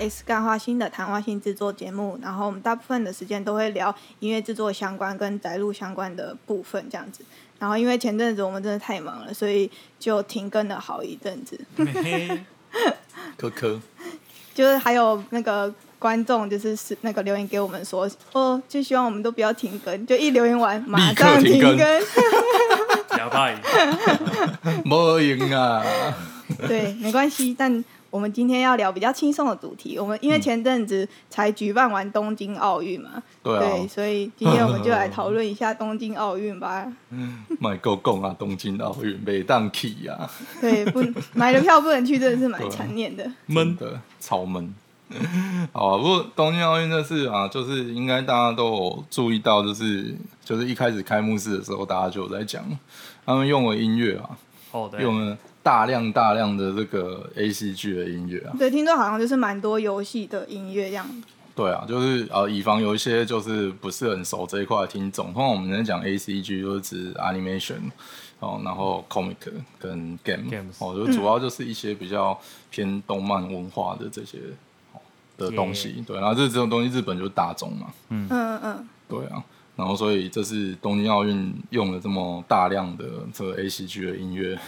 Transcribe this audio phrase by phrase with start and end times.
[0.00, 7.24] 是音画 X 干化新的谈话性制作节目，然后我们大部分的时间都会聊音乐制作相关跟宅录相关的部分这样子。
[7.58, 11.58] 然后因为前阵子我们真的太忙了，所以就停更了好一阵子。
[13.36, 13.78] 可可，
[14.54, 22.02] 就是还有那个观众就是是那个留言给我们说，哦，就希望我们都不要停更，就一留言完马上停更更。
[23.18, 23.58] 哑巴赢，
[24.84, 25.82] 没赢啊！
[26.66, 27.54] 对，没关系。
[27.58, 29.98] 但我们今天要聊比较轻松的主题。
[29.98, 36.90] 我们因为前阵子才举办完东京奥运嘛，对啊，所以今天我们就来讨论一下东京奥运吧。
[37.60, 38.34] 买够供啊！
[38.38, 40.28] 东京奥运没当去啊，
[40.60, 43.30] 对，不买了票不能去，真的是蛮残念的。
[43.46, 44.74] 闷真的超闷。
[45.72, 50.14] 好啊，不过东京奥运这次啊，就是应该大家都有注意到，就是
[50.44, 52.64] 就是一开始开幕式的时候，大家就有在讲，
[53.26, 54.30] 他们用了音乐啊，
[54.70, 61.06] 哦对，用了大量大量的这个 A C G 的音乐啊，对，听说好像就是蛮多游戏的音乐这样。
[61.54, 67.90] 对啊，就是呃，以防有一些就是不是很熟这一块的听众，通常我们在讲 A C G 就是指 animation
[68.38, 69.36] 哦，然后 comic
[69.78, 74.38] 跟 game Games 哦，就主要就是一些比较偏动漫文化的这些
[74.94, 75.00] 哦
[75.36, 76.02] 的东西。
[76.06, 78.26] 对，然后这这种东西日本就是大众嘛，嗯。
[78.30, 79.44] 嗯嗯，对啊，
[79.76, 84.58] 然后所以这是东京奥运用了这么大量的这个 A C G 的音乐，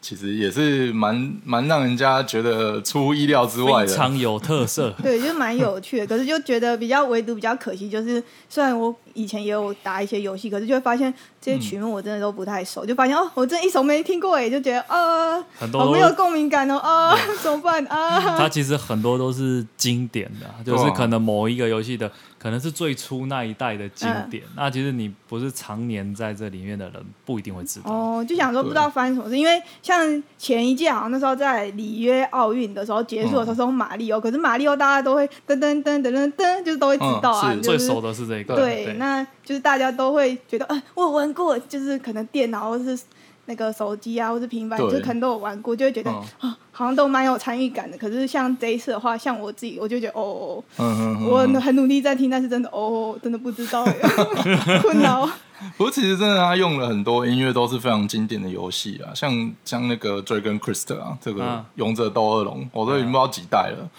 [0.00, 3.88] 其实也是蛮蛮让人家觉得出乎意料之外的。
[3.88, 4.94] 非常有特色。
[5.02, 6.06] 对，就蛮有趣的。
[6.06, 17.84] 可是就觉得比较唯独比较可惜，就是虽然我以前也有打一些游戏，可是就会发现这些曲目我真的都不太熟，就发现哦，我真的一首没听过哎，就觉得啊，很多都好没有共鸣感哦啊， 怎么办？
[17.86, 18.38] 啊？
[18.38, 24.44] 它其实很多都是经典的啊，就是可能某一个游戏的，可能是最初那一代的经典。
[24.54, 27.90] 那其实你不是常年在这里面的人，不一定会知道。
[27.90, 39.07] 哦，就想说不知道发生什么事，因为像前一届好像那时候在里约奥运的时候结束的时候是用马里奥，可是马里奥大家都会噔噔噔噔噔噔，就是都会知道啊，最熟的是这个，对，那
[39.44, 42.98] 就是大家都会觉得，呃，我有玩过，就是可能电脑或是
[43.46, 44.92] 那个手机啊，或是平板，对。
[44.92, 47.98] 就可能都有玩过，就会觉得啊、嗯好像都蛮有参与感的。
[47.98, 53.94] 可是像这一次的话，像我自己，我就觉得哦，嗯嗯嗯我很努力在听，但是真的哦，真的不知道耶，
[54.82, 55.28] 困扰。
[55.76, 63.90] 不过其实真的，他用了很多音乐都是非常经典的游戏啊，像像那个 Dragon Quest 啊，这个嗯勇者斗恶龙，我都已经不知道几代了，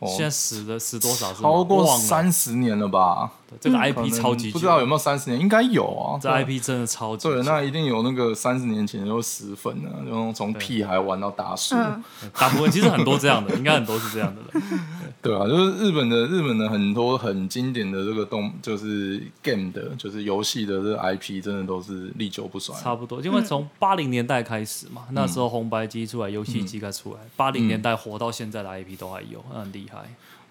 [0.00, 3.30] 哦，现在死了死多少超过三十年了吧？
[3.48, 6.18] 对这个 IP 超级久不知道有没有三十年，应该有啊。
[6.20, 11.74] 这对 IP 真的超级久对，那一定有那个三十年前就死粉呢，然后从屁孩玩到大叔。
[11.76, 12.02] 嗯，
[12.38, 14.80] 大部分其实很多这样的， 应该很多是这样的人。
[15.22, 22.74] 对啊，就是日本的日本的很多很经典的这个动，就是 game 的，就是游戏的这个 IP，真的都是历久不衰。
[22.76, 29.98] 差不多，因为从八零年代开始嘛，那时候红白机出来，游戏机开出来，八零年代活到现在的 IP 都还有，那很厉害，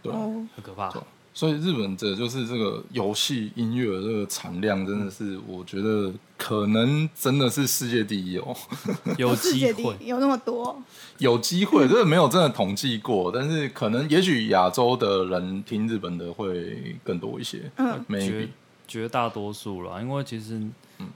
[0.02, 0.92] 对很可怕。
[1.36, 8.56] 所以日本这就是这个游戏音乐的这个产量，真的是我觉得可能真的是世界第一哦。
[9.20, 10.82] 有机会，有那么多，
[11.18, 17.70] 有机会，这个没有真的统计过，但是可能也许亚洲的人听日本的会更多一些。
[17.76, 18.28] 嗯，maybe。
[18.30, 18.50] 绝
[18.88, 20.62] 绝大多数了，因为其实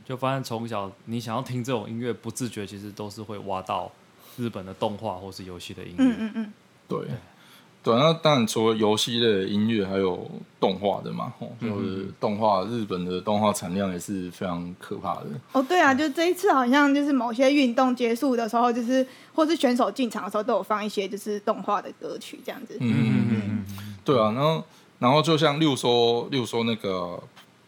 [0.04, 3.90] 就发现从小你想要听这种音乐，不自觉其实都是会挖到
[4.38, 6.04] 日本的动画或是游戏的音乐。
[6.04, 6.54] 嗯嗯嗯，
[6.90, 7.08] 对，
[7.82, 10.30] 对，那当然除了游戏类的音乐，还有
[10.60, 15.28] 动画的嘛，就是动画，日本的动画产量也是非常可怕的。
[15.54, 22.78] 哦，对啊，就这一次好像就是某些运动结束的时候，就是或是选手进场的时候，都有放一些就是动画的歌曲这样子。
[22.82, 24.64] 嗯嗯嗯嗯，对啊，然后
[25.00, 27.18] 然后就像例如说，例如说那个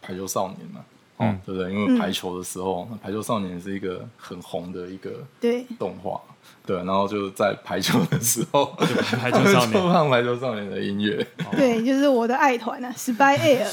[0.01, 0.90] 排球少年嘛，哦，
[1.21, 1.71] 嗯对不对？
[1.71, 6.19] 因为排球的时候，排球少年是一个很红的一个对，动画，
[6.65, 11.25] 对，然后就在排球的时候，就排球少就年， 放排球少年的音乐。
[11.51, 13.67] 对，就是我的爱团啊，Spy Air。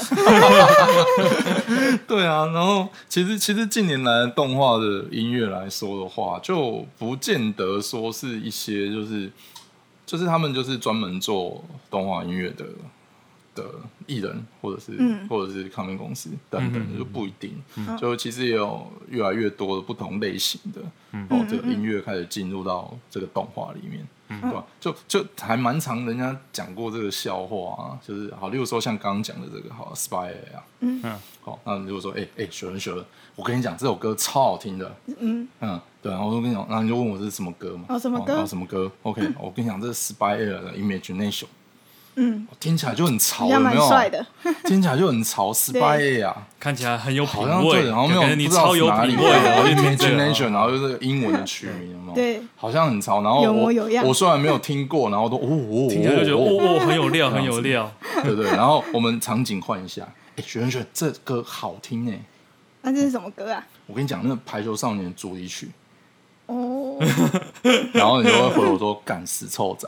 [2.07, 9.31] 对啊，然后其实其实近年来动画的音乐来说的话，就不见得说是一些就是
[10.05, 12.65] 就是他们就是专门做动画音乐的
[13.55, 13.65] 的
[14.07, 15.27] 艺人，或者是、嗯。
[15.27, 17.53] 或者是唱片公司等等，就不一定。
[17.97, 20.81] 就其实也有越来越多的不同类型的，
[21.11, 21.27] 嗯。
[21.29, 24.07] 哦，这个音乐开始进入到这个动画里面。
[24.29, 24.63] 对吧？
[24.79, 31.01] 就就还蛮常人家讲过这个笑话啊，就是好，例如说像刚刚讲的这个好 Spy 啊，嗯。
[31.03, 31.19] 嗯。
[31.41, 33.03] 好，那如果说，哎、哎、雪人雪人，
[33.35, 37.85] 我跟你讲这首歌超好听的，嗯，嗯，对，然后我就跟你讲，然后你就问我这是什么歌嘛？
[37.89, 38.35] 哦什么歌？
[38.39, 41.45] 哦什么歌？OK，我跟你讲，这是 Spy Air 的 Imagination，
[42.21, 43.87] 嗯，听起来就很潮，有没有？
[43.87, 44.25] 帅的。
[44.67, 52.13] 听起来就很潮，Spy 啊，看起来很有品味，对，好像没有你不知道超有哪里品味的，我就听这个 Imagination，然后就是英文的曲名，有没有？
[52.15, 53.21] 对，好像很潮。
[53.23, 57.89] 然后我有样我虽然没有听过，然后都哦哦，听起来就觉得哦哦哦很有料，很有料。
[58.23, 58.47] 对对。
[58.47, 60.05] 然后我们场景换一下，
[60.35, 62.19] 哎，学员学这歌好听哎，
[62.81, 63.65] 那这是什么歌啊？
[63.87, 65.71] 我跟你讲，那个《排球少年》主题曲，
[66.49, 66.97] 哦，
[67.93, 69.87] 然后你就会回我说干死臭仔，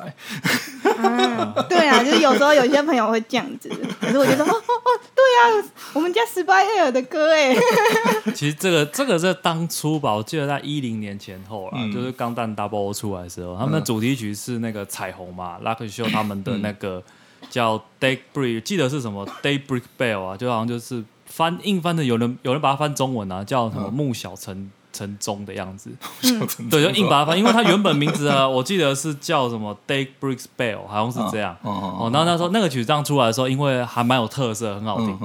[0.83, 3.67] 嗯，对啊，就是有时候有些朋友会这样子，
[3.99, 7.55] 可是我就说，哦哦哦，对啊，我们家 Spy Air 的歌哎，
[8.35, 11.91] 其实这个这个是当初吧，我记得在一零年前后啦，嗯。
[11.91, 17.03] 就是钢弹 Double O 出来的时候，他们的主题曲是那个彩虹嘛，Lucky Show 他们的那个
[17.49, 23.87] 叫 Daybreak，记得是什么？Daybreak Bell 啊，就好像就是翻硬翻的，有人有人把它翻中文啊，叫什么？
[23.87, 23.93] 嗯。
[23.93, 25.89] 木小城城中的样子，
[26.21, 31.55] 对对，就硬把它翻，因为它原本名字啊， 我记得是叫什么 Daybreak Bell，好像是这样。
[31.61, 35.17] 哦，然后那时候那个曲这样出来的时候，因为还蛮有特色，很好听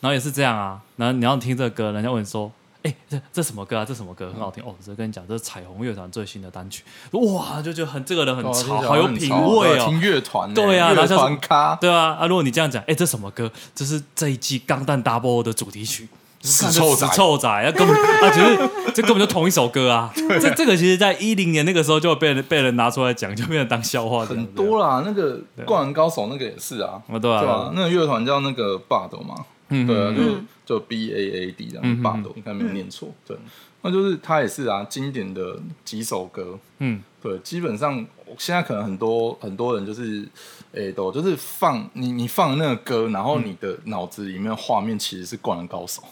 [0.00, 0.80] 然后也是这样啊。
[0.96, 2.50] 然后你要听这个歌，人家问你说
[2.84, 3.84] ：“哎、这这什么歌啊？
[3.84, 4.30] 这什么歌？
[4.32, 6.84] 很好听哦。”这跟你讲，这是彩虹乐团最新的单曲。
[7.12, 9.86] 哇，就觉得很这个人很哦潮，好有品味哦。
[9.86, 13.50] 对听乐团欸，对啊然后乐就是团咖，对啊，啊，如果你这样讲，哎、这什么歌？
[13.74, 16.08] 这是这一季《钢弹 Double》的主题曲。
[16.44, 17.06] 死臭仔。
[17.06, 20.12] 死臭仔，啊，根本啊，其实这根本就同一首歌啊。
[20.40, 25.02] 这这个其实，在一零年那个时候就被人被人拿出来讲，就变成当笑话很多啦。
[25.04, 29.34] 那个《灌篮高手》那个也是啊，啊，对啊，啊，那个乐团叫那个 Bad 嘛，
[29.70, 30.46] 嗯对啊，嗯。
[30.66, 33.36] 就就 B A A D 这样 Bad，应该没有念错，对，
[33.82, 38.02] 那就是他也是啊，经典的几首歌，嗯，对，基本上
[38.38, 40.26] 现在可能很多很多人就是，
[40.72, 46.02] 诶、都就是放你你放那个歌，然后你的脑子里面的画面其实是《灌篮高手》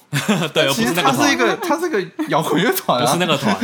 [0.55, 3.57] 对，不其实是那个团它是一个它是一个摇滚乐团啊，不是那个团，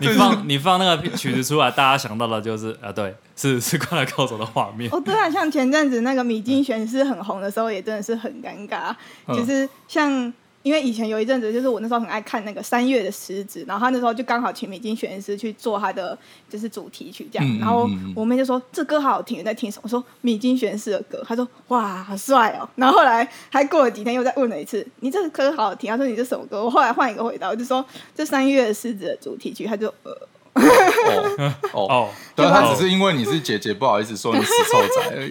[0.00, 4.90] 你 放你放那个曲子出来，大家想到的就是啊，对，是是《灌篮高手》的画面。
[4.92, 8.94] 哦，对啊，像前阵子那个米津玄师很红的时候，也真的是很尴尬，
[9.26, 10.32] 嗯就是像。
[10.62, 16.16] 因为以前有一阵子，就是我那时候很爱看那个三月的狮子，然后他那时候就刚好请米津玄师去做他的
[16.48, 19.82] 就是主题曲这样，然后我妹就说这歌好好听，你在听什么？
[19.84, 26.64] 我说米津玄师的歌，他说哇好帅哦，然后后来还过了几天又再问了一次，你这个歌好好听，他说你这什么歌？
[26.64, 27.84] 我后来换一个回答，我就说
[28.14, 30.16] 这三月的狮子的主题曲，他就呃
[31.06, 31.86] 哦哦。
[31.88, 35.30] 哦，对，他只是因为你是姐姐，不好意思说你死臭仔而已。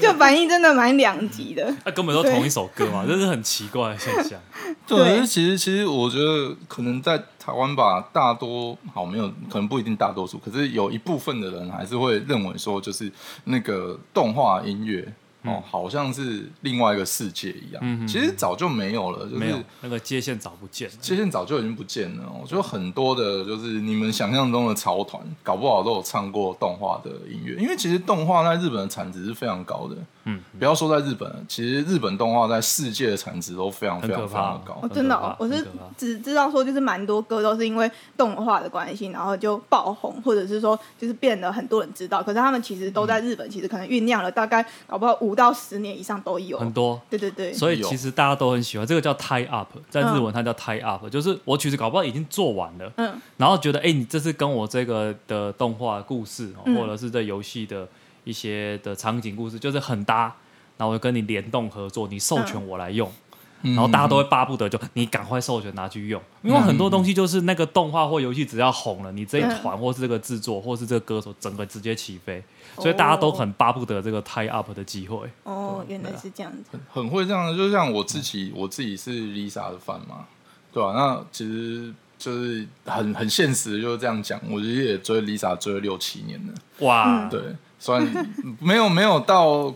[0.02, 1.74] 就反应真的蛮两极的。
[1.84, 4.40] 那根本都同一首歌嘛，这是很奇怪的现象。
[4.86, 13.10] 对，其实其实我觉得可能在台湾吧，大多好没有，可能不一定大多数，可是有一部分的人还是会认为说，就是
[13.44, 15.06] 那个动画音乐。
[15.42, 17.80] 哦，好像是另外一个世界一样。
[17.82, 20.94] 嗯嗯其实早就没有了，就是那个界限早不见了。
[21.00, 22.24] 界限早就已经不见了。
[22.40, 27.54] 我觉得很多的，就是你们想象中的潮团，搞不好都有唱过动画的音乐。
[27.54, 29.96] 因为其实动画在日本的产值是非常高的。
[30.24, 34.78] 嗯，不要说在日本，其实日本动画在世界的产值都非常非常非常的高。
[34.82, 42.22] 哦，真的、我是只知道说，就是蛮多歌都是因为动画的关系，然后就爆红，或者是说就是变得很多人知道。
[42.22, 46.58] 可是他们其实都在日本，其实可能酝酿了大概搞不好五到十年以上都有。
[46.58, 47.00] 很多。
[47.10, 53.14] 对对对，所以其实大家都很喜欢这个叫 tie up，在日文它叫 tie up，、就是我曲子搞不好已经做完了，嗯。
[53.36, 57.88] 然后觉得哎、你这是跟我这个的动画故事、或者是这游戏的
[58.24, 60.34] 一些的场景故事，就是很搭，
[60.76, 63.12] 然后我就跟你联动合作，你授权我来用，嗯
[63.62, 72.42] 然后大家都会巴不得就你赶快授权拿去用，因为很多东西就是那个动画或游戏只要红了，你这一团或是这个制作或是这个歌手整个直接起飞，
[72.76, 75.28] 所以大家都很巴不得这个 tie up 的机会。
[75.42, 76.78] 哦，原来是这样子。
[76.92, 80.26] 很很会这样的，就像我自己，我自己是 Lisa 的 fan 嘛，
[80.72, 84.40] 对吧、那其实就是很很现实，就是这样讲。
[84.48, 86.54] 我其实也追 Lisa 追了六七年了，
[86.86, 87.40] 哇，嗯对，
[87.78, 89.74] 虽然没有没有到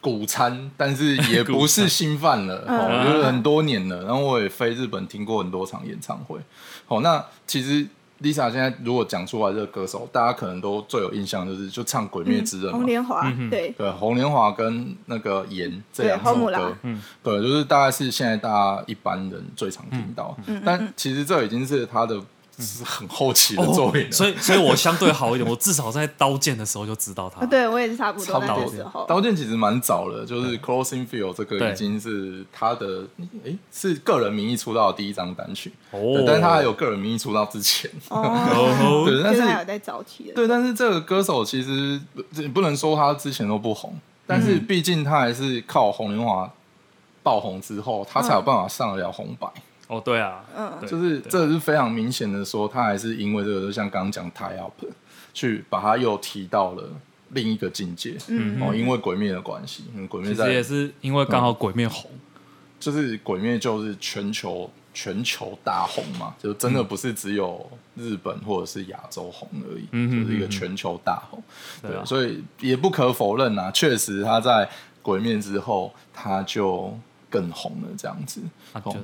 [0.00, 2.78] 古餐，但是也 不是新犯了，嗯。
[2.78, 4.04] 哦，就是很多年了。
[4.04, 6.38] 然后我也飞日本听过很多场演唱会，
[6.86, 7.86] 哦，那其实
[8.22, 12.78] Lisa 现在如果讲出来这个歌手，大家可能都最有印象就是就唱《鬼灭之刃》嘛。
[12.78, 12.86] 红。
[12.86, 17.00] 莲华，对，对，红莲华跟那个盐这两首歌，嗯。
[17.22, 20.60] 对，就是大概是现在大家一般人最常听到，嗯。
[20.64, 22.20] 但其实这已经是他的
[22.58, 27.40] 是很后期的作品，哦所以所以我相对好一点，我至少在刀剑的时候就知道他。
[27.40, 28.72] 啊，对我也是差不多在差不多。
[28.72, 29.06] 时候。
[29.08, 33.06] 刀剑其实蛮早了，就是 Closing Field 这个已经是他的，
[33.44, 36.00] 诶，是个人名义出道的第一张单曲，哦。
[36.14, 40.34] 对，但是他还有个人名义出道之前，哦， 哦，对，但是他有在早期的。
[40.34, 43.94] 对，但是这个歌手其实不不能说他之前都不红，
[44.26, 46.50] 但是毕竟他还是靠红莲华
[47.22, 49.46] 爆红之后，他才有办法上得了红白。
[49.88, 54.72] 哦，对啊，嗯就是对这是非常明显的说，他还是因为这个，就像刚刚讲 tie up，
[55.34, 56.84] 去把他又提到了
[57.30, 58.16] 另一个境界。
[58.28, 62.10] 嗯哦，因为鬼灭的关系，嗯，鬼灭其实也是因为刚好鬼灭红，
[62.78, 67.66] 就是鬼灭就是全球全球大红嘛，就真的不是只有
[67.96, 71.42] 日本或者是亚洲红而已，嗯就是一个全球大红。
[71.80, 74.68] 对啊所以也不可否认啊，确实他在
[75.00, 76.94] 鬼灭之后他就
[77.30, 78.42] 更红了，这样子。
[78.74, 78.96] 啊就哦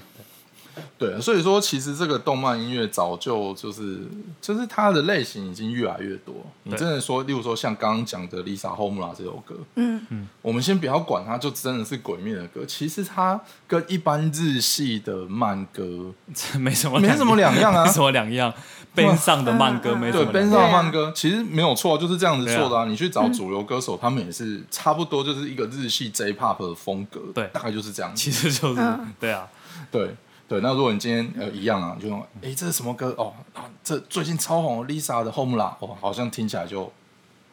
[0.98, 4.00] 对，所以说其实这个动漫音乐早就就是
[4.40, 6.34] 就是它的类型已经越来越多。
[6.64, 12.64] 你真的说，例如说像刚刚讲的《Lisa Home》啦这首歌，嗯嗯我们先不要管它，就真的是鬼灭的歌。
[12.66, 18.52] 其实它跟一般日系的慢歌， 这没什么没什么两样啊没什么两样。
[18.94, 20.32] 边上的慢歌没什对，么两样。
[20.32, 22.84] 边上的慢歌其实没有错，就是这样子做的啊。
[22.84, 28.22] 对你去找主流歌手，他们也是差不多，就是一个日系 J-pop 的风格，对大概就是这样子。
[28.22, 29.48] 其实就是嗯对啊，
[29.90, 30.14] 对
[30.46, 33.14] 对，那如果你今天呃一样啊，就用哎这是什么歌？
[33.16, 36.92] 哦啊，这最近超红的 Lisa 的 Home 啦，哦，好像听起来就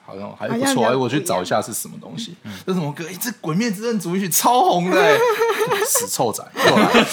[0.05, 3.05] 好像还不错，好像比较哎，我去找一下是什么东西，这是什么歌？
[3.07, 5.17] 哎，这《鬼灭之刃》主题曲超红的，哎
[5.87, 7.05] 死臭仔又来了。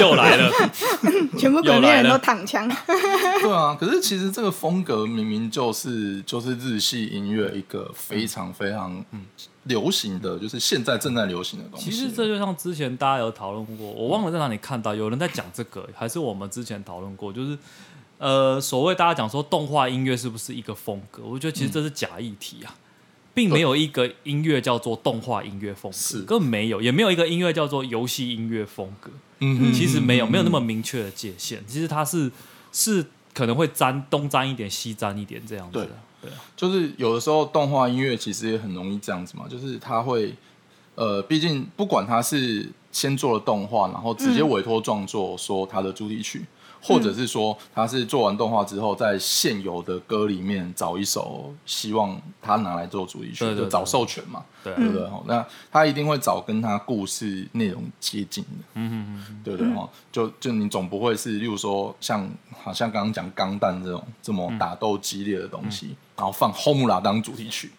[0.00, 0.52] 又来了。
[1.38, 2.68] 全部鬼又来了灭人都躺枪。
[2.86, 9.24] 对啊，可是其实这个风格明明就是就是日系音乐一个非常非常嗯
[9.64, 11.90] 流行的，就是现在正在流行的东西。
[11.90, 17.58] 其实这就像之前大家有讨论过，我忘了在哪里看到有人在讲这个，还是我们之前讨论过，就是
[18.18, 21.22] 呃，所谓大家讲说动画音乐是不是一个风格？
[21.24, 22.74] 我觉得其实这是假议题啊，
[23.38, 31.62] 并没有一个音乐叫做动画音乐风是格，根本没有，也没有一个音乐叫做游戏音乐风格，嗯其实没有，没有那么嗯明确的界限。
[31.68, 32.28] 其实它是
[32.72, 35.88] 是可能会沾东沾一点，西沾一点这样子的。
[36.20, 40.34] 对啊，就是有的时候动画音乐其实也很容易这样子嘛，就是它会
[40.96, 46.44] 呃，毕竟不管它是先做了动画，然后直接委托创作说它的主题曲。
[46.80, 54.44] 或者是说，他是做完动画之后，在现有的歌里面找一首，希望他拿来做主题曲，就找授权嘛。
[54.64, 55.02] 对啊对不对？
[55.04, 59.72] 哦，那他一定会找跟他故事内容接近的，嗯嗯嗯，对不对？
[59.74, 62.28] 哈，就就你总不会是，例如说像
[62.60, 67.70] 好像刚刚讲钢弹这种这么打斗激烈的东西，然后放 Homura 当主题曲，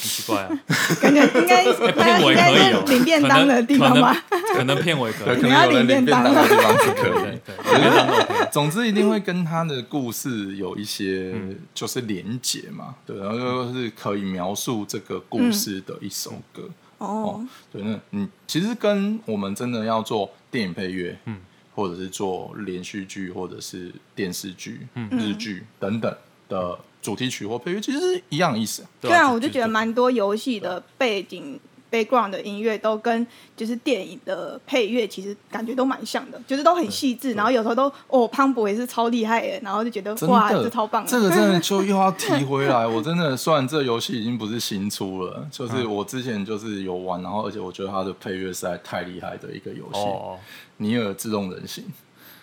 [0.00, 0.48] 很奇怪啊。
[1.00, 4.16] 感觉应该哎大片家应该尾可以哦，领便当的地方吧？
[4.30, 5.48] 可能可能片尾可，以可。
[5.48, 7.12] 能有人领便当的地方是可以。
[7.12, 8.33] 对对，对便当 OK。
[8.54, 11.58] 总之一定会跟他的故事有一些嗯。
[11.74, 16.62] 就是连结嘛，对，然后就是可以描述这个故事的一首歌。
[16.98, 21.36] 哦，对，那嗯，其实跟我们真的要做电影配乐，嗯，
[21.74, 25.08] 或者是做连续剧，或者是电视剧、嗯。
[25.18, 26.16] 日剧等等
[26.48, 28.84] 的主题曲或配乐，其实是一样意思。
[29.00, 31.58] 对啊，我就觉得蛮多游戏的背景
[31.94, 33.24] background 的音乐都跟
[33.56, 42.86] 就是电影的配乐其实感觉都蛮像的，就是都很细致，然后有时候都哦潘博也是超厉害的，然后就觉得真哇的，这超棒的，这个真的就又要 提回来。
[42.86, 50.38] 我真的，虽然这游戏已经不是新出了，就是嗯我之前就是有玩，然后而且我觉得它的配乐实在太厉害的一个游戏，哦，
[50.78, 51.84] 尼尔自动人形》。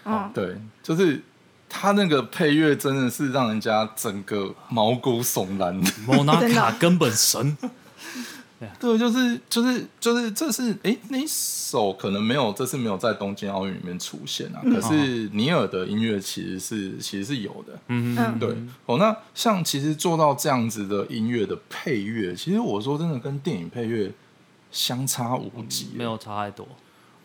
[0.03, 1.21] 嗯，对，就是
[1.69, 5.79] 他那个配乐真的是让人家整个毛骨悚然。
[6.07, 7.55] 莫纳 真的卡根本神，
[8.79, 14.61] 对，就是就是就是，这是哎，那一首可能没有，这次没有在东京奥运里面出现啊。
[14.63, 17.79] 可是尼尔的音乐其实是其实是有的。
[17.87, 24.11] 嗯嗯对，哦，那像其实做到这样子的音乐的配乐，其实我说真的跟电影配乐
[24.71, 26.67] 相差无几，没有差太多。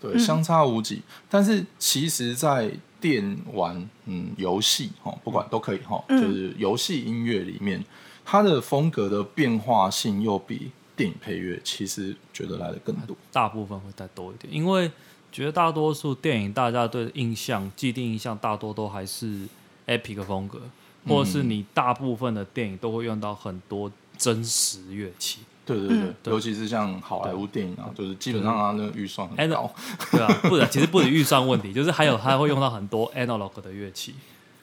[0.00, 1.02] 对，相差无几。
[1.28, 7.82] 但是其实，在电玩嗯游戏哈，不管都可以哈，嗯就是游戏音乐里面，
[8.24, 13.14] 它的风格的变化性又比电影配乐其实觉得来的更多。
[13.30, 14.90] 大部分会再多一点，因为
[15.30, 19.46] 绝大多数电影大家对印象、既定印象大多都还是
[19.86, 20.60] epic 风格，
[21.06, 29.70] 或者是你大部分的电影都会用到很多真实乐器，对对对，嗯对尤其是像好莱坞电影啊，就是基本上它那个预算很高。
[30.10, 34.14] 对啊，不然其实不止预算问题，就是还有它会用到很多 analog 的乐器。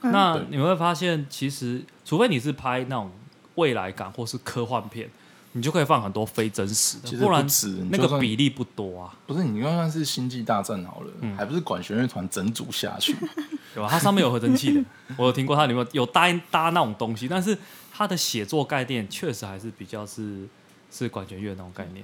[0.01, 3.11] 那你会发现，其实除非你是拍那种
[3.55, 5.09] 未来感或是科幻片，
[5.53, 7.47] 你就可以放很多非真实的，不然
[7.89, 13.15] 那个比例不多啊，不是你就算是星际大战好了，嗯还不是管弦乐团整组下去？
[13.73, 13.87] 对吧？
[13.89, 14.83] 它上面有合成器的，
[15.17, 17.57] 我有听过它里面有搭搭那种东西，但是
[17.91, 20.47] 它的写作概念确实还是比较是
[20.91, 22.03] 是管弦乐那种概念。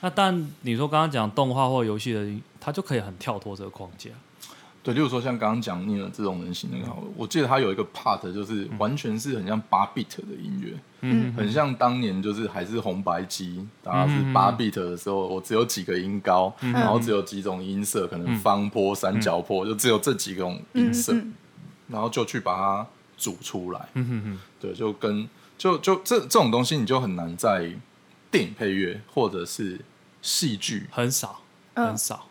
[0.00, 2.24] 那但你说刚刚讲动画或游戏的，
[2.60, 4.10] 它就可以很跳脱这个框架。
[4.88, 21.34] 对，例如说像刚刚讲尼尔这种人形那个好了，我记得他有一个 part 就是完全是很像八 bit 的音乐，嗯很像当年就是还是红白机，然后嗯是八 bit 的时候，我只有几个音高，然后只有几种音色，可能方波、三角坡，就只有这几种音色，嗯。
[21.88, 22.86] 然后就去把它
[23.18, 23.88] 组出来。
[23.92, 25.28] 嗯哼哼，对，就跟
[25.58, 27.70] 就就这这种东西，你就很难在
[28.30, 29.78] 电影配乐或者是
[30.22, 31.42] 戏剧，很少
[31.74, 31.88] 嗯。
[31.88, 32.24] 很少。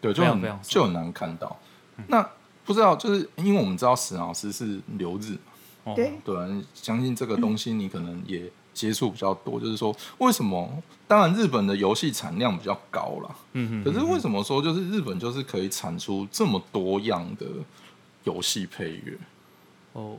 [0.00, 1.58] 对，就很非常非常就很难看到。
[2.06, 2.22] 那
[2.64, 6.12] 不知道，就是因为我们知道史老师是留日嘛，哦对，
[6.74, 10.82] 相信这个东西你可能也接触比较多，就是说为什么？
[11.06, 17.46] 当然，日本的游戏产量比较高啦，嗯哼可是为什么说就是日本就是可以产出这么多样的
[18.24, 19.18] 游戏配乐？
[19.94, 20.18] 哦，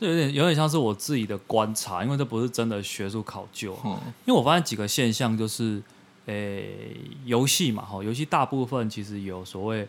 [0.00, 3.78] 这有点有点像是我自己的观察，因为这不是真的学术考究。
[3.84, 3.90] 嗯
[4.24, 5.82] 因为我发现几个现象，就是，
[6.24, 9.86] 诶、游戏嘛，哈，游戏大部分其实有所谓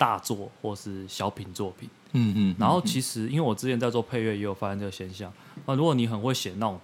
[0.00, 1.86] 大作或是小品作品。
[2.12, 5.30] 嗯嗯，然后其实，因为我之前在做配乐，也有发现这个现象。
[5.66, 6.80] 那，如果你很会写那种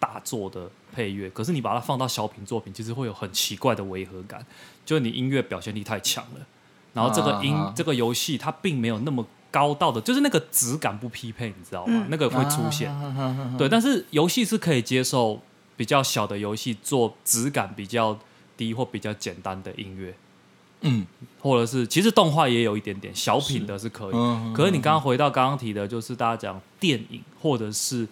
[0.00, 4.44] 大作的配乐，可是你把它放到小品作品，其实会有很奇怪的违和感，
[4.84, 6.46] 就是你音乐表现力太强了，
[6.92, 11.92] 然后这个音、这个游戏它并没有那么高到的，就是那个质感不匹配，你知道吗？
[12.02, 12.92] 嗯那个会出现。
[12.92, 15.40] 啊对，但是游戏是可以接受
[15.76, 18.18] 比较小的游戏做质感比较
[18.58, 20.14] 低或比较简单的音乐，
[20.82, 21.06] 嗯。
[21.40, 24.14] 或者是其实动画也有一点点小品的是可以。
[24.14, 28.08] 嗯，可是你刚刚回到刚刚提的，就是大家讲电影或者是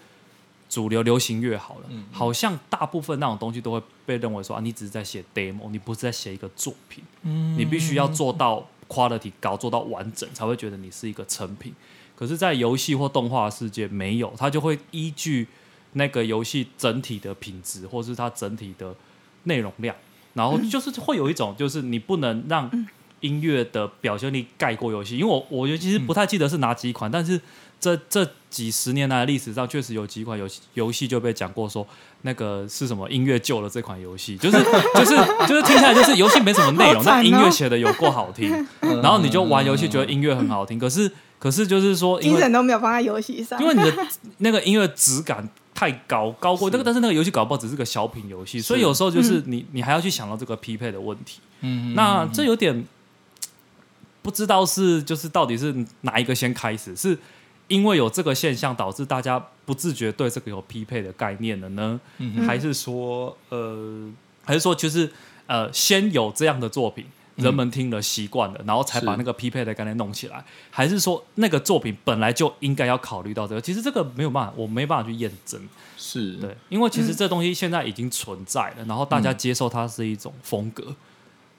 [0.68, 7.58] 主流流行乐好了，嗯好像大部分那种东西都会被认为说啊，你只是在写 demo，你不是在写一个作品，嗯。
[7.58, 11.74] 你必须要做到 quality 高，做到完整，才会觉得你是一个成品。
[12.14, 15.48] 可是，在游戏或动画世界没有，它就会依据
[15.94, 18.94] 那个游戏整体的品质，或是它整体的
[19.42, 19.96] 内容量，
[20.34, 22.70] 然后就是会有一种，就是你不能让
[23.20, 25.16] 音乐的表现力盖过游戏。
[25.16, 27.40] 因为我我其实不太记得是哪几款，但是
[27.80, 31.86] 这这几十年来的历史上，确实有几款游戏游戏就被讲过说，
[32.22, 34.58] 那个是什么音乐救了这款游戏，就是
[34.94, 37.04] 就是就是听起来就是游戏没什么内容，哦。
[37.04, 38.50] 但音乐写的有够好听，
[38.80, 44.06] 然后你就玩游戏觉得音乐很好听，可是可是就是说，因精神都没有放在游戏上，因为你的
[44.38, 51.40] 那个音乐质感太高，高过那个，但是那个游戏搞不好只是个小品游戏，所以有时候就是你你还要去想到这个匹配的问题。
[51.62, 52.84] 嗯那这有点
[54.22, 57.18] 不知道是就是到底是哪一个先开始，是
[57.68, 64.08] 因为有这个现象导致大家不自觉对这个有匹配的概念了呢，嗯还是说呃，
[64.44, 65.10] 还是说就是
[65.46, 67.04] 呃先有这样的作品？
[67.36, 73.60] 人们听了习惯了，然后才把那个匹配的概念弄起来，还是说那个作品本来就应该要考虑到这个？
[73.60, 75.60] 其实这个没有办法，我没办法去验证。
[75.96, 76.34] 是。
[76.34, 80.94] 对，因为其实这东西现在已经存在了，然后大家接受它是一种风格，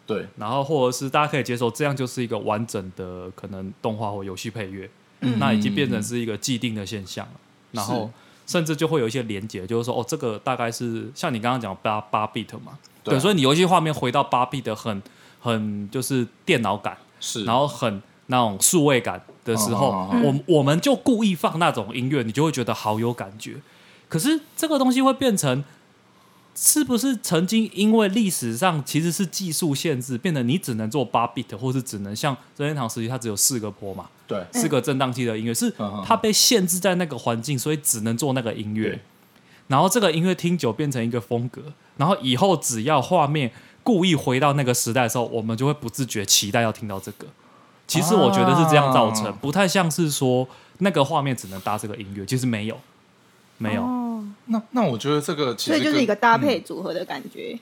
[0.08, 0.26] 对。
[0.38, 4.90] 然后或者是大家可以接受这样就是一个完整的可能动画或游戏配乐，
[5.22, 5.38] 嗯。
[5.40, 7.34] 那已经变成是一个既定的现象了。
[7.72, 8.10] 然后
[8.48, 13.20] 甚至就会有一些连接，就是说哦，这个大概是像你刚刚讲八八 bit 嘛，对啊。
[13.20, 15.02] 所以你游戏画面回到八 bit 的很
[15.46, 23.58] 很就是电脑感，是，然后很那种数位感的时候，哦哦哦我我们就故意放那种音乐，你就会觉得好有感觉。
[24.10, 25.64] 可是这个东西会变成，
[26.56, 35.72] 是不是曾经因为历史上其实是技术限制，变得你只能做八 bit，或是只能像任天堂时期它只有四个波嘛，对四个震荡器的音乐，是
[36.04, 39.00] 它被限制在那个环境，所以只能做那个音乐。
[39.68, 41.62] 然后这个音乐听久变成一个风格，
[41.98, 43.52] 然后以后只要画面
[43.86, 47.28] 故意回到那个时代的时候，我们就会不自觉期待要听到这个。
[47.88, 49.38] 其实我觉得是这样造成，啊。
[49.40, 50.48] 不太像是说
[50.80, 52.76] 那个画面只能搭这个音乐，其实没有，
[53.60, 57.60] 没有，哦，那那我觉得这个其实所以就是一个搭嗯配组合的感觉，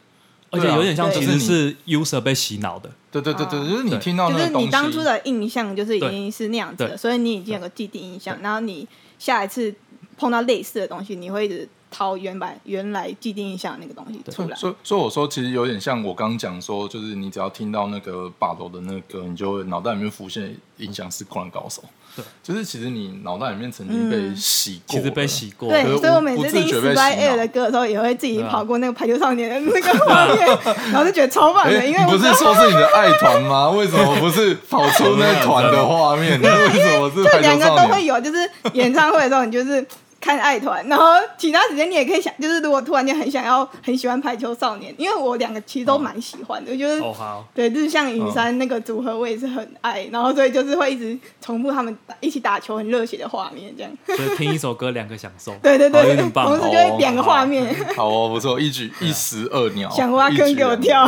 [0.49, 8.87] 而且有点像其实是 user 被洗脑的，对对对就是你对听到就是那个东西，你当初的印象就是已经是那样子对的，所以你已经有个既定印象，然后你
[9.19, 9.75] 下一次
[10.17, 14.55] 碰到类似的东西，你会一直掏原版原来既定印象的那个东西出来。
[14.55, 21.81] 所以所以我说，其实有点像我刚刚讲说，就是你只要听到那个霸斗的那个歌，你就会脑袋里面浮现印象是《灌篮高手》。
[22.15, 25.69] 对，就是其实你脑袋里面曾经被洗过了，其实被洗过。
[25.69, 30.47] 对，所以我每次听 Spy 洗 Air 的歌的时候，也会自己跑过那个排球少年的那个画面，
[30.91, 33.69] 然后就觉得超棒的，哎，因为不是说是你的爱团吗？
[33.71, 36.39] 为什么不是跑出那团的画面？
[36.39, 37.89] 为什么是排就两个球少年？
[37.89, 39.83] 都会有，就是演唱会的时候，你就是
[40.23, 41.05] 看爱团，然后
[41.37, 53.91] 其他时间你也可以想，就是如果突然间很想要很喜欢排球少年，因为我两个其实都蛮喜欢的，我觉得、哦，好，对日向影山那个组合我也是很爱，然后所以就是会一直重复他们打一起打球很热血的画面，这样。
[54.15, 61.05] 所以听一首歌两个享受，对对对好有点，棒 同时就会两个画面，好哦，不错，一举一石二鸟， 想挖坑给我跳。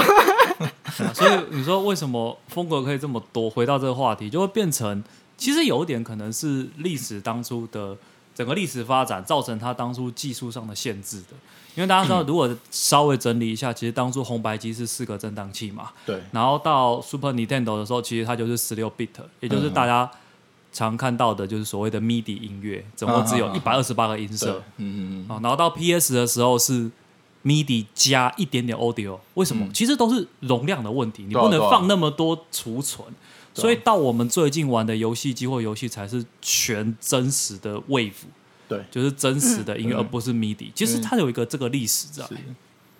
[1.13, 3.49] 所以你说为什么风格可以这么多？
[3.49, 5.01] 回到这个话题，就会变成
[5.37, 7.95] 其实有一点可能是历史当初的
[8.35, 11.29] 整个历史发展造成它当初技术上的限制的。
[11.73, 19.09] 因为大家知道，如果稍微整理一下，其实当初红白机是四个振荡器嘛，对，然后到 Super Nintendo 的时候，其实它就是十六 bit，
[19.41, 20.09] 也就是大家
[20.71, 24.37] 常看到的就是所谓的 MIDI 音乐，总共只有一百二十八个音对。
[24.37, 24.63] 色。
[24.77, 25.29] 嗯嗯。
[25.29, 26.89] 啊，然后到 PS 的时候是
[27.45, 29.65] MIDI 加一点点 Audio，为什么？
[29.67, 29.73] 嗯。
[29.73, 33.07] 其实都是容量的问题，你不能放那么多储存。
[33.53, 38.11] 所以到我们最近玩的游戏机或游戏才是全真实的 wave，
[38.67, 38.83] 对。
[38.91, 40.71] 就是真实的音乐，嗯而不是 MIDI。
[40.73, 42.25] 其实它有一个这个历史在。
[42.25, 42.35] 是，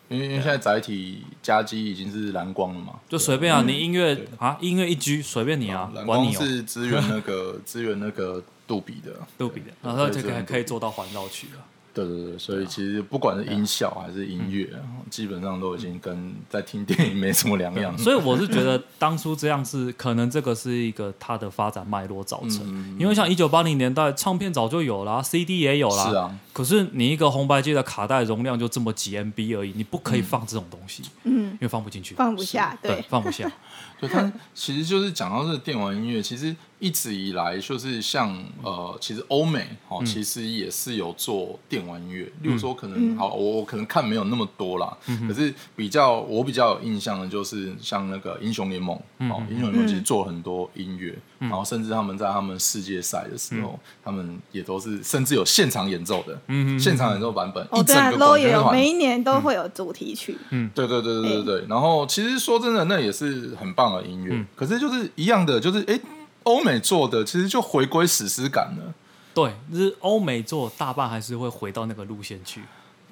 [0.07, 11.65] 因为因为现在载体加机已经是蓝光了嘛，就随便啊，嗯你音乐啊，音乐一 G 随便你啊，蓝光是支援那个支援那个杜比的， 杜比的，然后这个还可以做到环绕曲啊。
[11.95, 14.69] 对对对，所以其实不管是音效还是音乐，
[15.09, 17.97] 基本上都已经跟在听电影没什么两样。
[17.97, 31.51] 所以我是觉得当初这样是可能这个是一个它的发展脉络造成，嗯因为像一九八零年代唱片早就有啦，CD 也有啦，是啊，可是你一个红白机的卡带容量就这么几 MB 而已，你不可以放这种东西，嗯。
[31.55, 33.49] 因，为放不进去，放不下，对，放不下，
[33.99, 56.37] 对，但其实就是讲到这个电玩音乐，其实一直以来就是像呃，其实欧美哦，其实也是有做电玩音乐，例如说可能好，我我可能看没有那么多啦，可是比较我比较有印象的就是像那个英雄联盟哦，英雄联盟其实做了很多音乐，然后甚至他们在他们世界赛的时候，他们也都是甚至有现场演奏的，
[56.79, 61.65] 现场演奏版本，哦，对啊一整个，low 也有，每一年都会有主题曲，嗯对对对对对对。
[61.67, 64.45] 然后其实说真的，那也是很棒的音乐。
[64.55, 65.99] 可是就是一样的，就是哎，
[66.43, 68.93] 欧美做的其实就回归史诗感了。
[69.33, 72.61] 对，就是欧美做大半还是会回到那个路线去，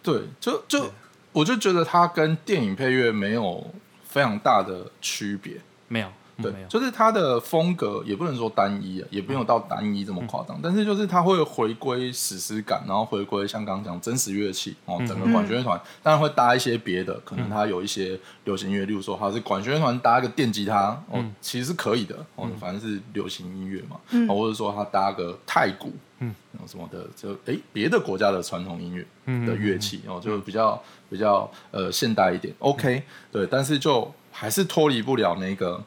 [0.01, 0.85] 对，就就
[1.33, 3.65] 我就觉得它跟电影配乐没有
[4.07, 5.59] 非常大的区别。
[5.89, 26.33] 没有，嗯对就是它的风格也不能说单一啊，也不用到单一这么夸张，但是就是它会回归史诗感，然后回归像刚刚讲真实乐器哦，整个管弦乐团当然会搭一些别的，可能它有一些流行乐，例如说它是管弦乐团搭一个电吉他哦，其实是可以的哦，反正是流行音乐嘛，哦或者说它搭个太鼓，嗯，
[26.65, 29.05] 什么的，就哎别的国家的传统音乐
[29.45, 35.79] 的乐器哦，就比较比较呃现代一点，OK，对，但是就还是脱离不了那个。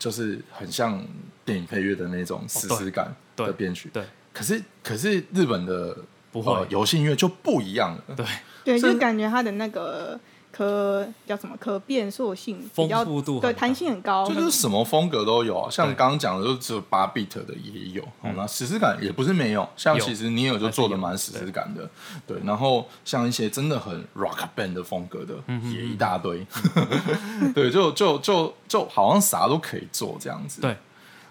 [0.00, 1.00] 就是很像
[1.44, 3.88] 电影配乐的那种史诗感的编曲。
[3.92, 5.96] 对可是可是日本的
[6.32, 8.16] 不会呃游戏音乐就不一样了。
[8.16, 8.26] 对，
[8.64, 10.18] 对，就感觉它的那个
[10.52, 21.88] 可叫什么可变塑性比较丰富度很对弹性很高，就就是什么风格都有啊，像对刚刚讲的，就只有八 bit 的也有，哦，那史诗感也不是没有，像有其实尼尔就做的蛮史诗感的，
[22.26, 25.34] 对，然后像一些真的很 rock band 的风格的
[25.72, 26.44] 也一大堆，
[27.54, 30.76] 对，就就就就好像啥都可以做这样子，对，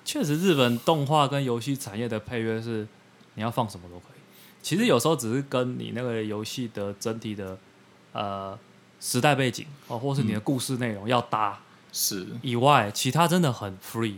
[0.05, 2.87] 确实日本动画跟游戏产业的配乐是
[3.35, 4.19] 你要放什么都可以。
[4.61, 7.57] 其实有时候只是跟你那个游戏的整体的
[8.11, 8.57] 呃
[8.99, 11.59] 时代背景哦，或是你的故事内容要搭
[11.91, 14.15] 是，以外，其他真的很 free。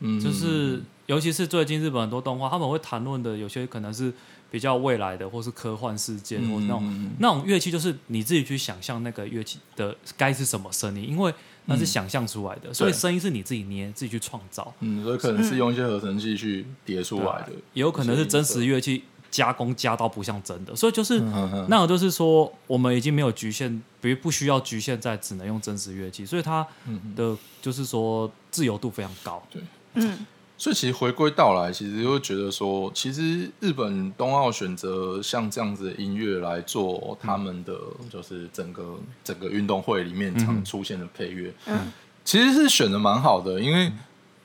[0.00, 4.10] 嗯，就是尤其是最近日本很多动画，他们会谈论的有些可能是
[4.50, 11.32] 比较未来的，或是科幻事件，或那种嗯那种乐器，就是你自己去想象那个乐器的该是什么声音，因为
[11.66, 14.72] 那是想象出来的，所以声音是你自己捏、自己去创造。
[14.80, 26.66] 嗯，所以可能是用一些合成器去叠出来的，也有可能是真实乐器加工加到不像真的，所以就是嗯哼哼那种就是说，我们已经没有局限，比如不需要局限在只能用真实乐器，所以它
[27.14, 29.42] 的就是说自由度非常高。
[29.50, 29.62] 对。
[29.94, 37.74] 嗯，所以其实回归到来，其实就会觉得说，其实日本冬奥选择像这样子的音乐来做他们的，
[38.08, 41.92] 就是整个整个运动会里面常出现的配乐，嗯。
[42.22, 43.90] 其实是选的蛮好的，因为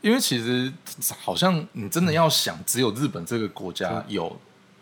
[0.02, 0.72] 因为其实
[1.22, 4.36] 好像你真的要想，只有日本这个国家有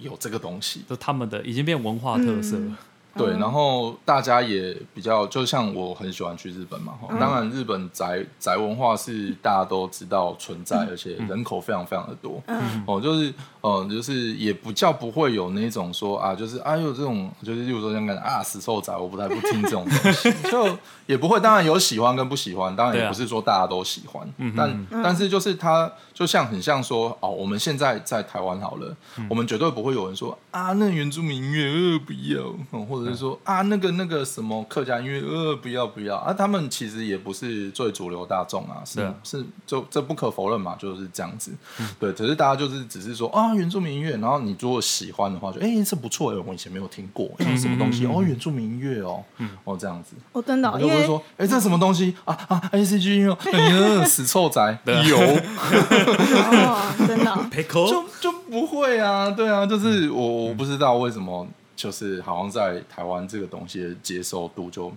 [0.04, 2.66] 有这个东西，就他们的已经变文化特色了。
[2.66, 2.78] 嗯
[3.16, 7.08] 对，然后大家也比较，就像我很喜欢去日本嘛，嗯。
[7.10, 12.84] 哈当然日本宅宅文化是大家都知道存在，而且人口非常非常的多，嗯。
[12.88, 28.96] 哦，就是呃，就是也不叫不会有那种说啊，就是哎呦这种，就是例如说像感觉啊死臭宅，我不太不听这种东西， 就也不会，当然有喜欢跟不喜欢，当然也不是说大家都喜欢，但但是就是它就像很像说哦，我们现在在台湾好了，
[29.30, 39.14] 我们绝对不会有人说啊，那原住民音乐呃不要，嗯或者是说啊那个那个什么客家音乐呃不要不要啊，他们其实也不是最主流大众啊，是啊。
[39.24, 41.52] 是就这不可否认嘛，就是这样子，
[42.00, 48.06] 对，只是大家就是只是说啊原住民音乐，然后你如果喜欢的话，就哎、这不错哎，我以前没有听过，哎、什么东西？
[48.06, 49.24] 哦原住民音乐哦，
[49.64, 52.16] 哦这样子，我真的哦，就不会说哎这什么东西？
[52.26, 55.18] 啊啊 A C G 音乐， 哎呀死臭宅有。
[55.20, 57.34] 哦，真的。
[57.64, 61.48] 就就不会啊，对啊，就是我我不知道为什么，
[61.84, 64.90] 就是好像在台湾这个东西的接受度就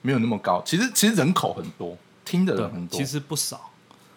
[0.00, 0.62] 没有那么高。
[0.64, 3.70] 其实其实人口很多，听的人很多，其实不少。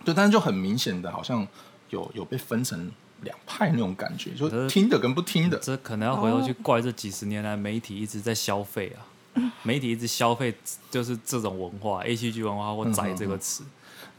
[0.05, 1.45] 对，但是就很明显的，好像
[1.89, 2.89] 有有被分成
[3.23, 5.57] 两派那种感觉，就听的跟不听的。
[5.57, 10.55] 这可能要回头去怪这几十年来媒体一直在消费啊，媒体一直消费
[10.89, 13.65] 就是这种文化，A C G 文化或“宅”这个词，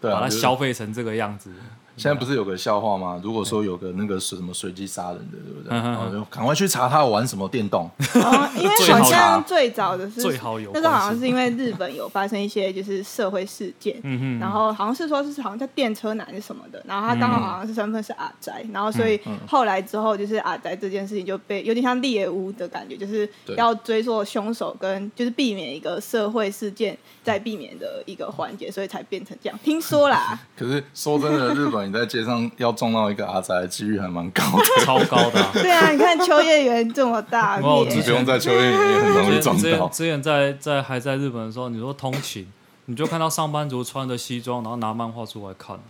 [0.00, 1.50] 对啊，把它消费成这个样子。
[1.96, 3.20] 现在不是有个笑话吗？
[3.22, 5.68] 如果说有个那个什么随机杀人的，对不对？
[5.68, 7.90] 嗯哼然后就赶快去查他玩什么电动。
[8.14, 29.58] 哦，因为好好像最早的是最好有那时候好像是因为日本有发生一些就是社会事件，嗯哼，然后好像是说是好像叫电车男是什么的，然后他刚好好像是身份是阿宅，然后所以嗯后来之后就是阿宅这件事情就被有点像猎巫的感觉，就是要追溯凶手跟就是避免一个社会事件再避免的一个环节，所以才变成这样。
[29.70, 39.62] 听说啦， 可是说真的，日本你在街上要撞到一个阿宅的几率还蛮高的，超高的啊、对啊，你看秋叶原这么大片哇我只不用在秋叶原也很容易撞到。
[39.62, 39.88] 之前到。
[39.88, 42.50] 之前在在还在日本的时候，你说通勤，
[42.86, 45.82] 你就看到上班族穿着西装，然后拿漫画出来看啊、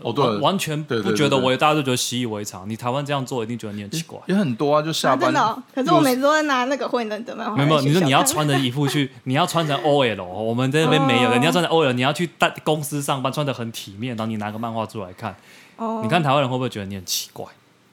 [0.00, 2.68] 哦，对完，全不觉得我，大家都觉得习以为常。
[2.70, 4.18] 你台湾这样做，一定觉得你很奇怪。
[4.26, 15.34] 也很多啊，就下啊，班真的哦、可是我每次都在拿那个混能怎么样没有，你说你要穿着衣服去，你要穿成 OL，我们在那边没有的，哦你要穿成 OL，你要去大公司上班，穿的很体面，然后你拿个漫画出来看，
[15.76, 17.44] 哦，你看台湾人会不会觉得你很奇怪？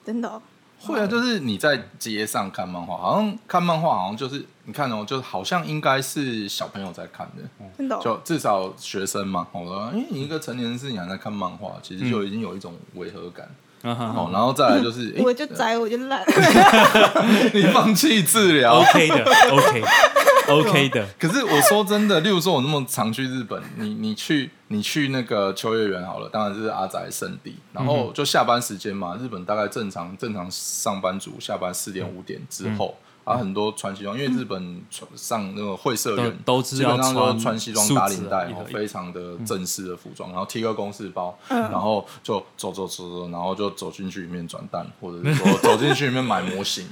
[0.06, 0.40] 真的哦、
[0.86, 9.48] 会啊，就是你在街上看漫画，好像看漫画，好像就是你看哦，就好像应该是小朋友在看的，真的哦、就至少学生嘛。
[9.52, 13.50] 好了，因为你一个成年人是你还在看漫画，其实就已经有一种违和感。
[13.86, 16.24] 哦，然后再来就是， 诶我就宅，我就烂。
[17.54, 18.80] 你放弃治疗。
[18.82, 32.98] ，OK 的，OK，OK 的，可是我说真的，例如说我那么常去日本，你你去你去那个秋叶原好了，当然是阿宅圣地，然后就下班时间嘛，日本大概正常正常上班族下班四点五点之后。
[33.26, 41.60] 啊，很多穿西装，因为日本穿上那个会社员都基本上都穿西装打领带，然后非常的正式的服装，然后提个公事包，嗯。
[41.72, 46.86] 然后就走走走走，然后就走进去里面转蛋，或者是说 走进去里面买模型，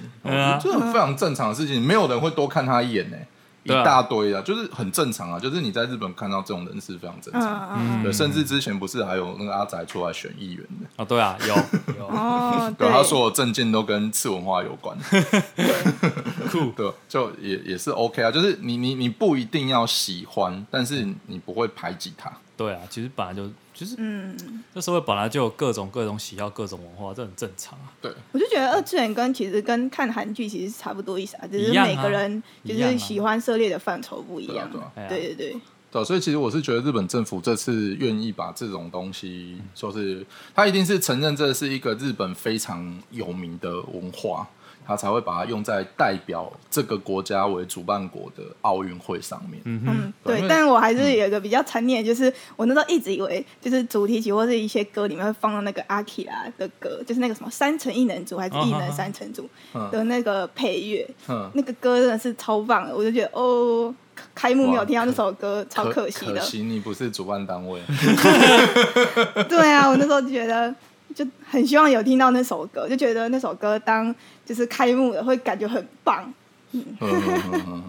[0.60, 3.18] 这很非常正常的事情，没有人会多看他一眼呢、
[3.64, 7.80] 一大堆啊，就是很正常啊，就是你在日本看到这种人是非常正常。
[7.80, 11.56] 嗯甚至之前不是还有那个阿宅出来选议员的，哦，对啊，有。
[11.98, 14.96] 有 哦，对，对，他所有证件都跟次文化有关，
[16.52, 22.32] 酷，对，就也也是 OK 啊，就是你你你不一定要喜欢，但是你不会排挤他，
[22.64, 27.92] 对啊，其实本来就其实嗯，这社会本来就有各种各种喜好、各种文化，这很正常啊。
[28.02, 34.92] 对，我就觉得二次元跟其实跟看韩剧其实是差不多意思啊，只是一样啊每个人就是喜欢涉猎的范畴不一样对啊。
[34.96, 35.10] 对啊。
[35.10, 35.60] 对对对，
[35.92, 44.48] 对啊，所以其实我是觉得日本政府这次愿意把这种东西，就是他一定是承认这是一个日本非常有名的文化，
[44.86, 49.62] 他才会把它用在代表这个国家为主办国的奥运会上面。
[49.66, 63.94] 嗯对对，但我还是有一个比较残念，就是我那时候一直以为，就是主题曲或是一些歌里面会放到那个阿 k 拉的歌，就是那个什么三层异能组还是异能三层组嗯的那个配乐，嗯，那个歌真的是超棒的，我就觉得哦，
[64.34, 66.36] 开幕没有听到那首歌，超可惜的。
[66.36, 67.82] 可惜你不是主办单位。
[69.50, 70.74] 对啊，我那时候觉得
[71.14, 74.14] 就很希望有听到那首歌，就觉得那首歌当
[74.46, 76.34] 就是开幕的会感觉很棒。
[76.72, 77.84] 嗯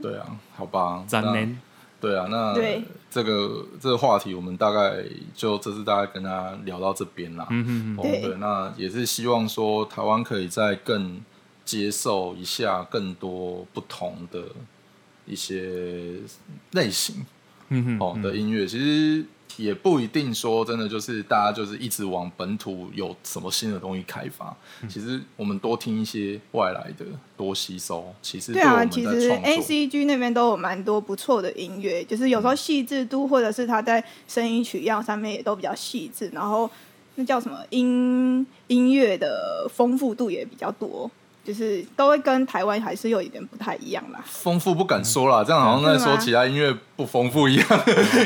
[0.00, 1.58] 对啊，好吧，那展年
[2.00, 5.02] 对啊，那对这个这个话题，我们大概
[5.34, 7.46] 就这次大概跟他聊到这边啦。
[7.50, 8.20] 嗯嗯嗯，对。
[8.20, 11.20] 对，那也是希望说台湾可以再更
[11.64, 14.42] 接受一下更多不同的
[15.26, 16.14] 一些
[16.72, 17.26] 类型
[17.70, 19.24] 嗯哼，哦的音乐，其实
[19.56, 24.88] 也不一定说真的就是大家就是一直往本土有什么新的东西开发，嗯。
[24.88, 27.04] 其实我们多听一些外来的，
[27.36, 36.70] 多吸收，其实对啊，其实 A C G 那边都有蛮多不错的音乐，就是有时候细致度或者是它在声音取样上面也都比较细致，然后
[37.16, 41.10] 那叫什么音音乐的丰富度也比较多，
[41.48, 44.20] 就是都会跟台湾还是有一点不太一样啦。
[44.26, 47.66] 丰富不敢说啦，这样好像在说其他音乐不丰富一样，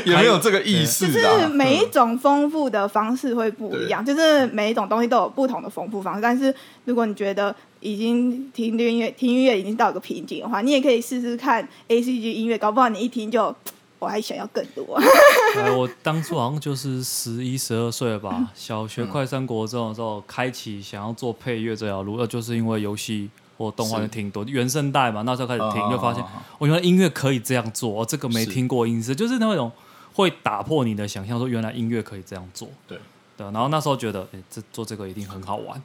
[0.05, 1.47] 也没有这个意思就是啊。
[1.47, 6.21] 每一种丰富的方式会不一样，就是每一种东西都有不同的丰富方式。
[6.21, 13.55] 但是如果你觉得已经听音乐听音乐已经到一个瓶颈的话，你也可以试试看 A C G 音乐，搞不好你一听就
[14.03, 14.99] 我还想要更多。
[15.57, 26.23] 哎，我当初好像就是十一、十二岁了吧，小学快升国中的时候，开启想要做配乐这条路，呃，就是因为游戏或动画是就挺多，原声带嘛，那时候开始听，啊就发现
[26.57, 29.71] 我原来音乐可以这样做，哦这个没听过音色，就是那种
[30.13, 32.67] 会打破你的想象，说原来音乐可以这样做。
[32.87, 32.99] 对
[33.37, 35.81] 对，然后那时候觉得，哎、这做这个一定很好玩。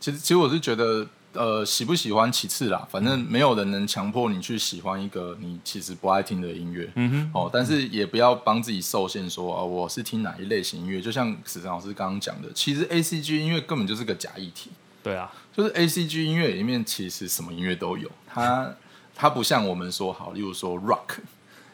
[0.00, 6.90] 其实，其实我是觉得呃喜不喜欢其次啦，反正没有人能强迫你去喜欢一个你其实不爱听的音乐。
[6.94, 11.00] 嗯哼，哦，但是也不要帮自己受限说，啊，我是听哪一类型音乐。
[11.00, 14.70] 就像史晨老师刚刚讲的，其实 A C G 音乐根本就是个假议题，
[15.02, 18.74] 对啊，就是 A C G 音乐里面其实什么音乐都有，它
[19.14, 21.18] 它不像我们说好，例如说 rock，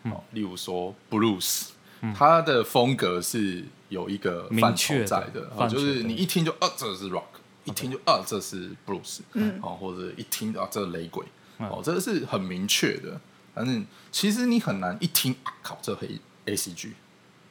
[0.05, 1.68] 哦，例如说 blues，
[2.14, 7.30] 它的风格是有一个范畴在的，哦就是你一听就啊这是 rock，
[7.64, 9.20] 一听就啊这是 blues，
[9.61, 11.25] 哦，或者一听啊这是雷鬼，
[11.59, 13.20] 哦，这个是很明确的。
[13.55, 16.92] 反正其实你很难一听，啊靠，这黑 A C G，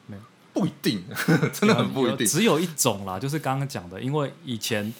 [0.06, 0.22] 没有。
[0.52, 1.04] 不一定，
[1.52, 2.26] 真的很不一定。
[2.26, 4.92] 只有一种啦，就是刚刚讲的，因为以前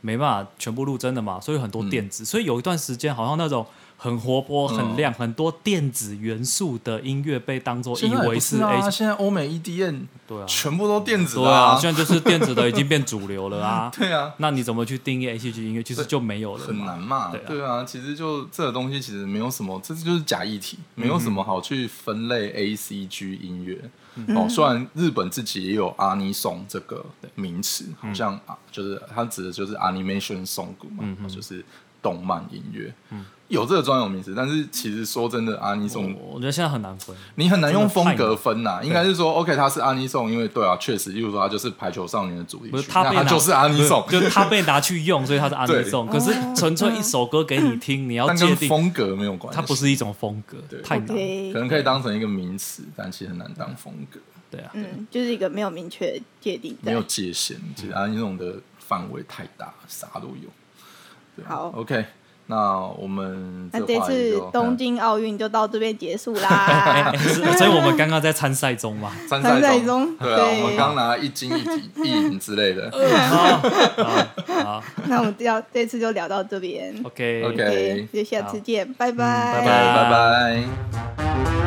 [0.00, 13.90] 没办法全部录真的嘛，所以很多电嗯子，所以有一段时间好像那种很活泼、很亮、很多电子元素的音乐被当做以为是，A，现在欧美 EDM 对啊，全部都电子对的啊，现在就是电子的已经变主流了啊。
[13.96, 15.82] 对啊，那你怎么去定义 A C G 音乐？
[15.82, 16.98] 其实就没有了，很难。
[16.98, 17.30] 嘛。
[17.30, 23.78] 对啊对啊，其实就这个东西其实没有什么，这就是假议题，没有什么好去分类 A C G 音乐。
[24.28, 27.04] 哦，虽然日本自己也有阿尼颂这个
[27.34, 31.64] 名词，好像啊，就是它指的就是 animation song 嘛，就是
[32.04, 32.94] 动漫音乐。
[33.10, 37.14] 嗯有这个专有名词，但是其实说真的，阿尼颂我我觉得现在很难分。
[37.34, 46.06] 你很难用风格分呐、应该是说，OK，他是阿尼颂，因为对啊，确实，例如说他就是排球少年的主题曲，不是他被拿那它就是阿尼颂，就是他被拿去用，所以他是阿尼对颂。
[46.06, 51.06] 可是纯粹一首歌给你听，你要但跟界定风格没有关系，它不是一种风格对，太难。
[51.06, 54.18] 可能可以当成一个名词，但其实很难当风格，
[54.50, 56.90] 对啊，嗯，就是一个没有明确界定在。
[56.90, 57.58] 没有界限。
[57.76, 60.48] 其实阿尼颂的范围太大，啥都有。
[61.44, 62.04] 好，OK，
[62.46, 67.10] 那我们那这次东京奥运就到这边结束啦。
[67.56, 69.10] 所以我们刚刚在参赛中嘛。
[69.28, 72.90] 参参赛中，对啊，我们刚拿一金一体一银之类的。
[74.62, 76.94] 好那我们要这次就聊到这边。
[77.02, 79.66] ，OK，OK，就下次见，拜嗯拜，拜。
[79.66, 81.63] 拜拜拜。